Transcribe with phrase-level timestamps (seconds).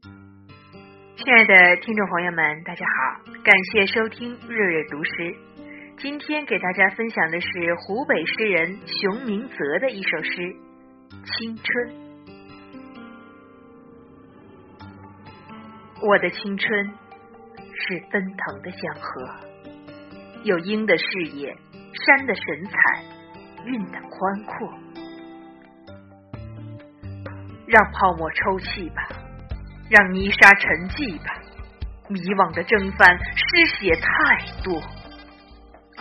[0.00, 5.36] 亲爱的听众朋友们，大家好，感谢收听日日读诗。
[5.98, 10.30] 今天给大家分享的是湖北诗人熊明泽的一首诗
[11.24, 11.88] 《青春》。
[16.00, 19.28] 我的青春是奔腾的江河，
[20.42, 21.04] 有鹰的视
[21.34, 21.56] 野，
[21.92, 23.04] 山的神采，
[23.64, 24.74] 韵的宽阔。
[27.68, 29.08] 让泡沫抽泣吧，
[29.92, 31.34] 让泥沙沉寂吧，
[32.08, 34.80] 迷惘的征帆，失血太多，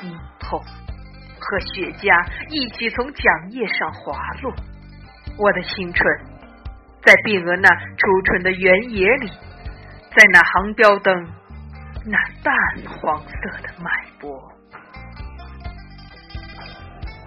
[0.01, 0.57] 硬痛
[1.37, 2.07] 和雪茄
[2.47, 4.53] 一起从桨叶上滑落。
[5.37, 6.07] 我的青春，
[7.03, 11.13] 在碧峨那初春的原野里，在那航标灯
[12.05, 12.55] 那淡
[12.87, 14.31] 黄色的脉搏。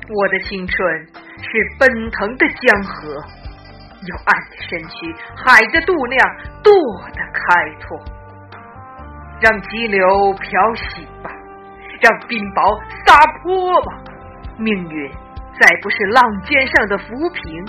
[0.08, 3.43] 我的青春是奔腾的江河。
[4.06, 6.72] 有暗的身躯，海的度量，舵
[7.12, 7.40] 的开
[7.80, 7.98] 拓，
[9.40, 11.30] 让激流漂洗吧，
[12.00, 14.02] 让冰雹撒泼吧，
[14.58, 15.10] 命运
[15.58, 17.64] 再不是浪尖上的浮萍。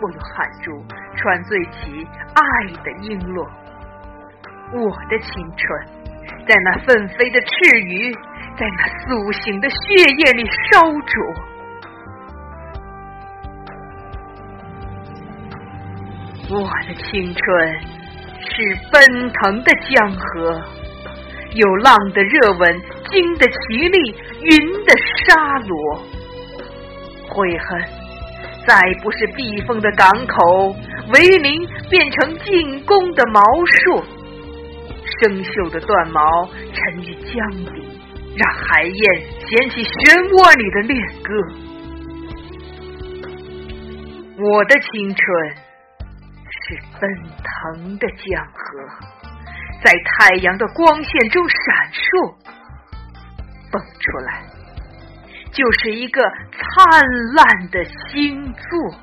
[0.00, 0.84] 我用汗珠
[1.16, 3.48] 穿醉起爱的璎珞，
[4.72, 5.86] 我的青春
[6.46, 8.12] 在那纷飞的赤羽，
[8.56, 9.76] 在那苏醒的血
[10.18, 11.51] 液里烧灼。
[16.50, 17.80] 我的青春
[18.40, 20.60] 是奔腾的江河，
[21.54, 24.92] 有浪的热吻，鲸的绮丽，云的
[25.24, 26.02] 沙罗。
[27.28, 27.82] 悔恨
[28.66, 30.76] 再不是避风的港口，
[31.14, 34.04] 为林变成进攻的毛硕。
[35.20, 37.70] 生锈的断毛沉于江底，
[38.36, 39.88] 让海燕掀起漩
[40.28, 41.32] 涡里的恋歌。
[44.38, 45.71] 我的青春。
[46.72, 47.10] 是奔
[47.42, 48.88] 腾的江河，
[49.84, 51.58] 在太阳的光线中闪
[51.92, 52.34] 烁，
[53.70, 54.42] 蹦出来
[55.52, 57.02] 就是一个灿
[57.34, 58.98] 烂的星座。